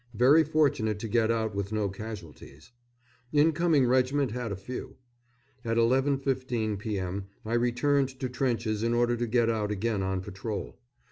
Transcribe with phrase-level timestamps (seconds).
[0.15, 2.71] Very fortunate to get out with no casualties.
[3.31, 4.95] Incoming regiment had a few.
[5.63, 7.25] At 11.15 p.m.
[7.45, 10.79] I returned to trenches in order to go out again on patrol.